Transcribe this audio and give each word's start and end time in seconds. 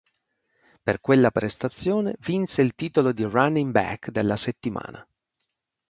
Per 0.81 0.99
quella 0.99 1.29
prestazione 1.29 2.15
vinse 2.21 2.63
il 2.63 2.73
titolo 2.73 3.11
di 3.11 3.21
running 3.21 3.69
back 3.69 4.09
della 4.09 4.35
settimana. 4.35 5.07